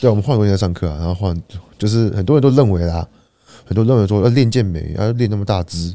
[0.00, 1.40] 对，我们花很多钱在上课啊，然后换
[1.78, 3.08] 就是很多人都认为啦，
[3.64, 5.94] 很多人认为说要练健美，要练那么大只。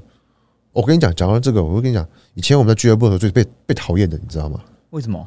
[0.76, 4.60] 我跟你讲，讲到这个，我会跟你讲，以前我们在俱乐部的时候最被被讨厌的，你知道吗？
[4.90, 5.26] 为什么？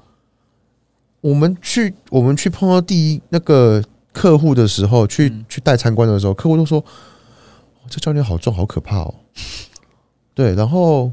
[1.23, 3.83] 我们去我们去碰到第一那个
[4.13, 6.85] 客户的时候，去去带参观的时候，客户都说
[7.89, 9.15] ：“这教练好重，好可怕哦。
[10.35, 11.11] ”对，然后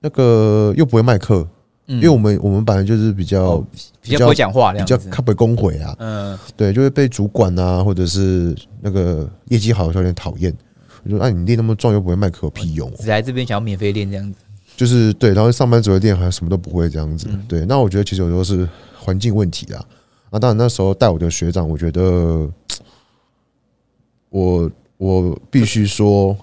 [0.00, 1.48] 那个又不会卖课，
[1.86, 3.64] 因为我们我们本来就是比较
[4.02, 5.96] 比较不会讲话，比较看不会工会啊。
[5.98, 10.54] 嗯，对，就会被主管啊，或者是那个业绩好的教练讨厌。
[11.04, 12.92] 我说：“哎，你练那么壮又不会卖课，有屁用？
[12.96, 14.38] 只来这边想要免费练这样子，
[14.76, 15.34] 就是对。
[15.34, 17.66] 然后上班族的练还什么都不会这样子，对。
[17.66, 19.84] 那我觉得其实有时候是环境问题啊。
[20.30, 22.48] 那当然那时候带我的学长，我觉得
[24.30, 26.36] 我我必须说，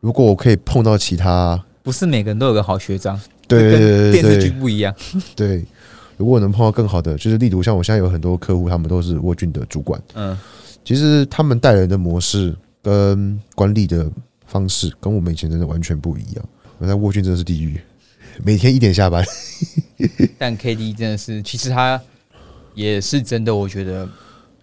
[0.00, 4.94] 如果我可以碰到其他，不是每个人都有个好学长，对对对对，电视剧不一样。
[5.34, 5.64] 对，
[6.16, 10.36] 如果能碰到更好的，就是例如像我现在有很多客户，他们都是沃俊的主管，嗯，
[10.84, 12.52] 其实他们带人的模式。”
[12.86, 14.08] 跟管理的
[14.46, 16.48] 方式跟我们以前真的完全不一样。
[16.78, 17.80] 我在沃郡真的是地狱，
[18.44, 19.24] 每天一点下班。
[20.38, 22.00] 但 K D 真的是，其实他
[22.74, 24.08] 也是真的，我觉得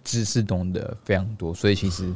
[0.02, 2.10] 知识懂得非常多，所以其实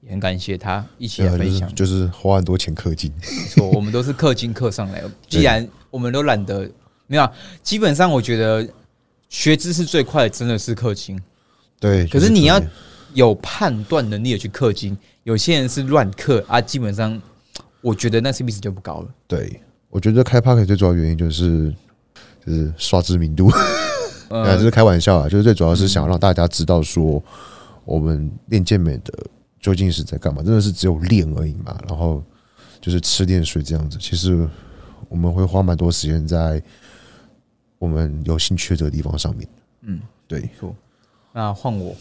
[0.00, 1.72] 也很感谢他一起来分享。
[1.72, 5.04] 就是花很多钱氪金，没错，我们都是氪金氪上来。
[5.30, 6.68] 既然我们都懒得，
[7.06, 7.30] 没有，
[7.62, 8.68] 基本上我觉得
[9.28, 11.16] 学知识最快的真的是氪金。
[11.78, 12.60] 对，可是你要
[13.14, 14.96] 有判断能力的去氪金。
[15.22, 17.18] 有些人是乱氪啊，基本上
[17.80, 19.08] 我觉得那 CP 值就不高了。
[19.26, 21.74] 对，我觉得开 p a r k 最主要原因就是
[22.44, 23.48] 就是刷知名度，
[24.28, 27.22] 啊，这是开玩笑啊，就是最主要是想让大家知道说
[27.84, 29.14] 我们练健美的
[29.60, 31.78] 究竟是在干嘛，真的是只有练而已嘛？
[31.88, 32.22] 然后
[32.80, 34.46] 就是吃点水这样子，其实
[35.08, 36.62] 我们会花蛮多时间在
[37.78, 39.48] 我们有兴趣的这个地方上面。
[39.82, 40.74] 嗯，对，错。
[41.32, 41.94] 那换我。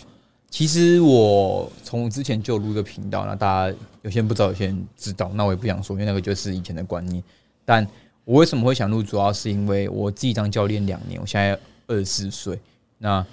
[0.53, 7.23] 其实我从之前就录个频道，那大家有些人不知道，有些人知道，那我也不想说，因为那个就是以前的观念。
[7.65, 7.83] 但
[8.23, 12.59] 我为什么会想录，主要是因为我自己当教练两年，我现在二十四岁，
[12.99, 13.25] 那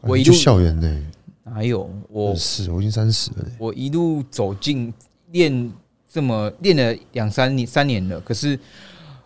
[0.00, 1.06] 我一路校园呢？
[1.44, 2.34] 哪有我？
[2.34, 3.46] 是，我已经三十了。
[3.58, 4.92] 我一路走进
[5.30, 5.72] 练
[6.10, 8.58] 这么练了两三年三年了，可是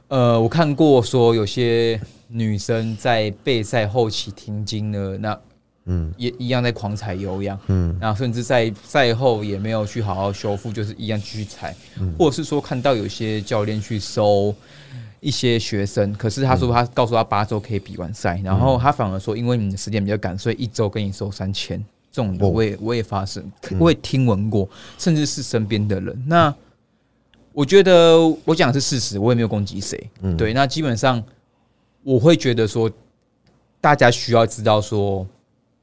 [0.09, 1.99] 呃，我看过说有些
[2.29, 5.41] 女生在备赛后期停经了，那。
[5.93, 11.75] 嗯，也一样在狂踩有氧，嗯，然后甚至在赛后也没有去好好修复，就是一样继续踩，
[12.17, 14.55] 或者是说看到有些教练去收
[15.19, 23.43] 一些学生，可是他说他告诉他八周可以比完赛，然后他反而说因为你的时间比较赶，所以一周跟你收三千，这种我也我也发生，
[23.81, 26.25] 我也听闻过，甚至是身边的人。
[26.29, 26.55] 那
[27.53, 30.55] 我觉得我讲的是事实，我也没有攻击谁，对。
[30.55, 31.21] 那基本上
[32.05, 32.89] 我会觉得说，
[33.81, 35.27] 大家需要知道说。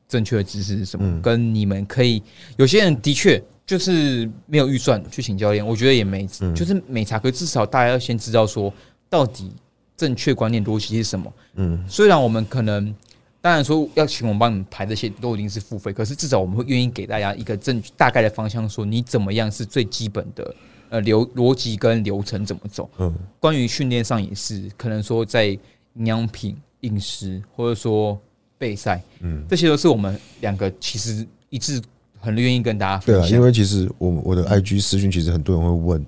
[0.08, 1.22] 正确的知识是什么？
[1.22, 2.22] 跟你们可以，
[2.58, 7.20] 有些人的确就是没有预算去请教练，我觉得也没，就是没差。
[7.20, 8.74] 可至少大家要先知道说，
[9.10, 9.52] 到底
[9.98, 11.34] 正确观念逻辑是什么。
[11.56, 12.94] 嗯，虽然我们可能
[13.42, 20.56] 当然说要请我们帮你们排这些都已经是付费，可是至少我们会愿意给大家一个正大概的方向，说你怎么样是最基本的
[20.90, 22.90] 呃流逻辑跟流程怎么走。
[23.00, 28.18] 嗯，关于训练上也是，可能说在营养品、饮食或者说
[28.58, 31.82] 备赛，嗯，这些都是我们两个其实一致
[32.20, 33.30] 很愿意跟大家分享。
[33.30, 36.06] 对啊，因为其实我我的 IG 私讯其实很多人会问。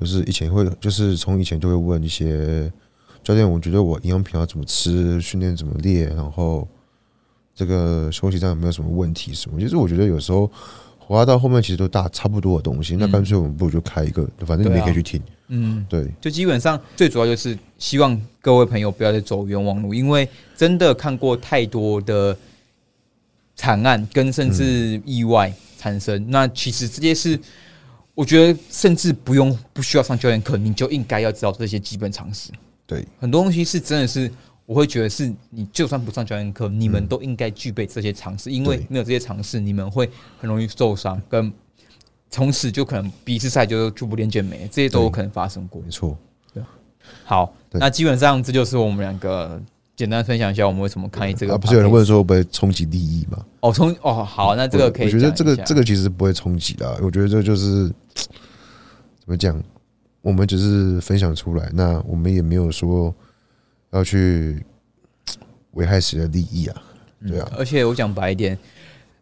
[0.00, 2.72] 就是以前会，就是从以前就会问一些
[3.20, 6.68] 教练，我觉得我营养品要怎么吃，训练怎么练，然后
[7.52, 9.58] 这个休息站有没有什么问题什么？
[9.58, 10.48] 其实我觉得有时候
[11.00, 15.20] 滑到后面其实都大差不多的东西，那干脆我们不如就开一个，反正你们可以去听。
[15.48, 22.36] 嗯，对，就基本上最主要就是希望各位朋友不要再走冤枉路，因为真的看过太多的
[23.56, 27.38] 惨案跟甚至意外产生，那其实这些是。
[28.14, 32.50] 我觉得甚至不用不需要上教练课，你就应该要知道这些基本常识。
[32.84, 34.28] 对，很多东西是真的是，
[34.66, 41.52] 我会觉得是你就算不上教练课，你们都应该具备这些常识，因为没有这些常识，你们会很容易受伤，跟
[42.30, 45.82] 从此就可能比次赛就就不练健美，这些都有可能发生过。
[45.82, 46.16] 没错，
[46.52, 46.62] 对。
[47.24, 49.60] 好，那基本上这就是我们两个。
[49.98, 51.54] 简单分享一下我们为什么抗议这个？
[51.54, 53.44] 啊不是有人问说会不会冲击利益吗？
[53.58, 55.06] 哦，冲哦，好，那这个可以。
[55.06, 56.88] 我觉得这个这个其实不会冲击的。
[57.02, 57.92] 我觉得这就是
[59.18, 59.60] 怎么讲，
[60.22, 63.12] 我们只是分享出来，那我们也没有说
[63.90, 64.64] 要去
[65.74, 66.82] 危害谁的利益啊，
[67.26, 67.50] 对啊。
[67.58, 68.56] 而且我讲白一点，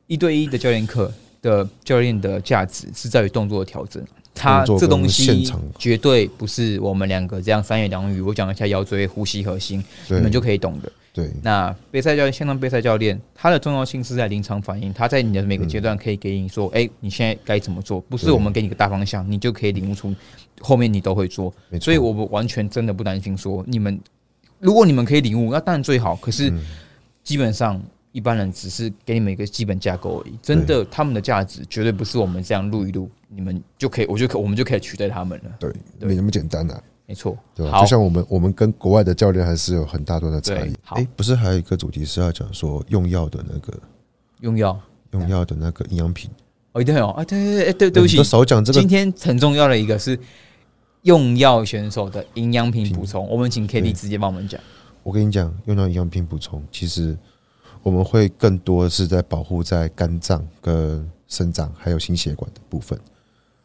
[0.08, 1.10] 一对一的教练课
[1.46, 4.02] 的教练的价值是在于动作的调整。
[4.34, 10.92] 他这东西绝对不是我们两个这样三言两语，我讲一下腰椎、呼吸、核心，你们就可以懂的。
[11.14, 17.98] 对，那备赛教练、线上备赛教练，他的重要性是在临场反应，他在你的每个阶段可以给你说，哎，你现在该怎么做？
[18.02, 20.14] 不是我们给你个大方向，你就可以领悟出
[20.60, 21.50] 后面你都会做。
[21.80, 23.98] 所以我们完全真的不担心说你们，
[24.58, 26.14] 如果你们可以领悟，那当然最好。
[26.16, 26.52] 可是
[27.24, 27.82] 基本上。
[28.16, 35.50] 一般人只是给你们一个基本架构而已，真的，他们的价值绝对不是我们这样录一录，你们就可以，我就可，我们就可以取代他们了。
[35.60, 36.82] 对，没那么简单啊。
[37.04, 37.78] 没错，对吧？
[37.78, 40.72] 就像我们，我们跟国外的教练还是有很大段的差异。
[40.86, 43.78] 哎，不是还有一个主题是要讲说用药的那个
[44.40, 46.30] 用药用药的那个营养品？
[46.72, 48.80] 哦，对哦，啊，对对对，对对不起，少讲这个。
[48.80, 50.18] 今天很重要的一个是
[51.02, 54.58] 用药选手的营养品补充，我们请 K D 直接帮我们讲。
[55.02, 57.14] 我跟你讲，用到营养品补充，其实。
[57.86, 62.98] 我们会更多是在保护在肝脏、跟肾脏还有心血管的部分。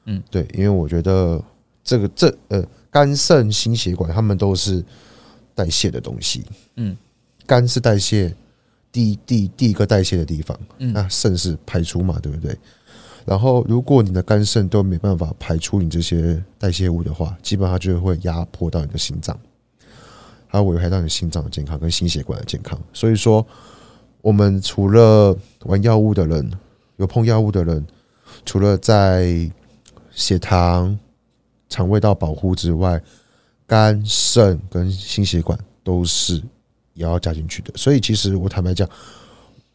[0.06, 1.44] 嗯，对，因为我觉得
[1.84, 4.86] 这个这呃肝肾心血管它们都是
[5.56, 6.46] 代谢的东西。
[6.76, 6.96] 嗯，
[7.48, 8.32] 肝是代谢
[8.92, 12.56] 第第第一个代谢的地方，那肾是排出嘛，对不对？
[13.26, 19.36] 然后如果你的肝肾都没办法排出你这些代谢物的话，基本上就会压迫到你的心脏，
[20.46, 22.80] 还有危害到你心脏的健康跟心血管的健康。
[22.94, 23.44] 所以说。
[24.22, 26.52] 我们除了玩药物的人，
[26.98, 27.86] 有碰药物的人，
[28.46, 29.52] 除了在
[30.12, 30.98] 血糖、
[31.68, 33.02] 肠胃道保护之外，
[33.66, 36.36] 肝、肾跟心血管都是
[36.94, 37.72] 也要加进去的。
[37.76, 38.88] 所以，其实我坦白讲，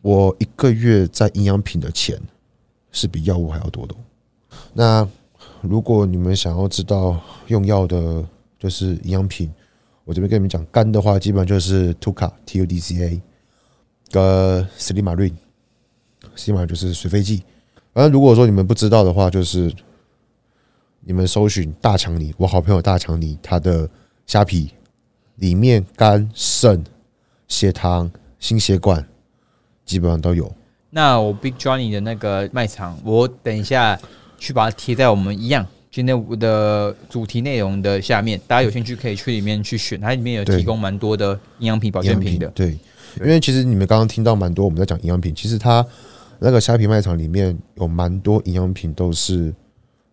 [0.00, 2.20] 我一个月在营养品的钱
[2.92, 3.94] 是比药物还要多的。
[4.72, 5.08] 那
[5.60, 8.24] 如果你们想要知道用药的，
[8.58, 9.50] 就是营养品，
[10.04, 13.20] 我这边跟你们讲，肝的话，基本上就是 TUCA T U D C A。
[14.10, 15.32] 个斯里马瑞，
[16.34, 17.42] 斯里马就是水飞剂。
[17.92, 19.72] 反正如果说你们不知道的话，就是
[21.00, 23.88] 你们搜寻大强尼，我好朋友大强尼，他的
[24.26, 24.70] 虾皮
[25.36, 26.84] 里面肝、肾、
[27.48, 29.06] 血糖、心血管
[29.84, 30.52] 基本上都有。
[30.90, 33.98] 那我 Big Johnny 的那个卖场，我等一下
[34.38, 42.46] 去把它贴在我们一样今天我的主题内容的下面，大家有兴趣可以去里面去选，它里面有提供蛮多的营养品、保健品的。
[42.48, 42.78] 对。
[43.20, 45.84] 因为其实你们刚刚听到蛮多我们在讲营养品，其实它
[46.38, 49.54] 那个虾皮卖场里面有蛮多营养品都是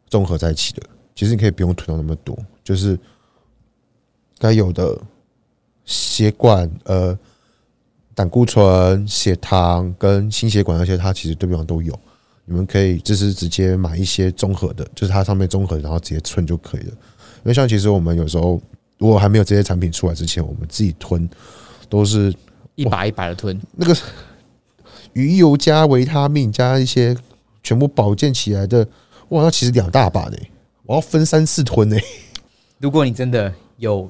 [0.07, 0.81] 综合在一起的。
[1.13, 2.97] 其实你可以不用囤到那么多，就是
[4.39, 4.97] 该有的
[5.85, 7.17] 血管、呃
[8.15, 11.97] 胆固醇、血糖跟心血管那些，它其实对比方都有。
[12.45, 16.89] 你们可以就是直接买一些综合的，就是它上面综合，然后直接吞就可以了。
[16.89, 18.61] 因为像其实我们有时候
[18.97, 21.29] 如果还没有这些产品出来之前，我们自己吞
[21.89, 22.33] 都是。
[22.75, 23.95] 一把一把的吞，那个
[25.13, 27.15] 鱼油加维他命加一些
[27.61, 28.87] 全部保健起来的，
[29.29, 30.37] 哇，那其实两大把呢，
[30.85, 31.97] 我要分三次吞呢。
[32.79, 34.09] 如果你真的有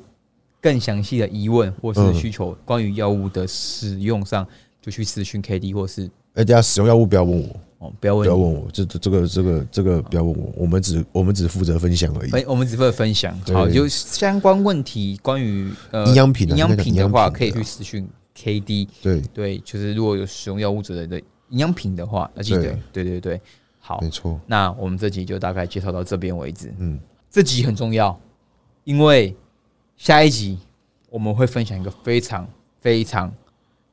[0.62, 4.48] 更详细的疑问或是需求，关于药物的使用上，
[4.82, 7.50] 就去咨询 K D 或是，哎，大家使用药物不要问我。
[7.80, 12.32] 哦，不要问，不要问我，这这这个这个这个不要问我，我们只我们只负责分享而已。
[12.32, 13.38] 哎我们只负责分享。
[13.48, 18.88] 好，有相关问题，关于呃营养品营养品的话，可以去私讯 K D。
[19.02, 21.20] 对对，就是如果有使用药物者的
[21.50, 23.42] 营养品的话，要记得，对对对，
[23.80, 24.40] 好，没错。
[24.48, 26.74] 那我们这集就大概介绍到这边为止。
[26.78, 28.20] 嗯，这集很重要，
[28.84, 29.36] 因为
[29.98, 30.60] 下一集
[31.10, 32.48] 我们会分享一个非常
[32.82, 33.34] 非常。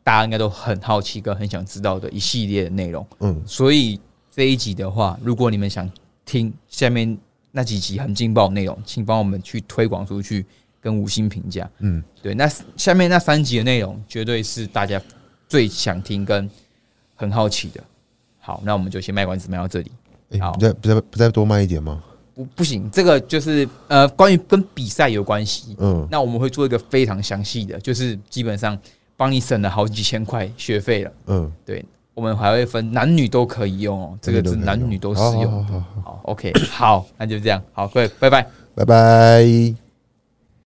[0.02, 5.88] 大家应该都很好奇跟很想知道的一系列的内容，嗯，所以这一集的话，如果你们想
[6.24, 7.16] 听下面
[7.52, 10.44] 那几集很劲爆内容，请帮我们去推广出去，
[10.80, 15.00] 跟五星评价，嗯，对，那下面那三集的内容绝对是大家
[15.48, 16.48] 最想听跟
[17.14, 17.80] 很好奇的。
[18.38, 19.90] 好，那我们就先卖关子卖到这里。
[20.40, 22.02] 好，再不再不再多卖一点吗？
[22.34, 28.78] 不，不行，这个就是呃，关于跟比赛有关系，嗯，那我们会做一个非常详细的，就是基本上。
[29.20, 31.12] 帮你省了好几千块学费了。
[31.26, 35.62] 嗯，对，我们还会分男女都可以用哦，这个是男女都适用。
[36.02, 39.89] 好，OK，好，那就这样，好，各位，拜拜，拜拜。